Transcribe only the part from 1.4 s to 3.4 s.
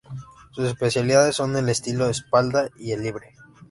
el estilo espalda y el libre.